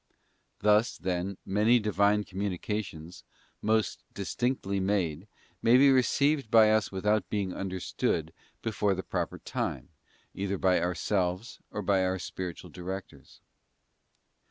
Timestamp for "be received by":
5.77-6.71